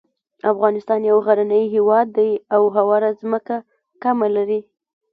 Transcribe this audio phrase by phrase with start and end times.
[0.51, 3.57] افغانستان یو غرنی هیواد دی او هواره ځمکه
[4.03, 4.61] کمه لري.